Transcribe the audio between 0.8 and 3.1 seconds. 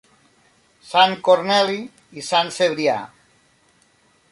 Sant Corneli i Sant Cebrià.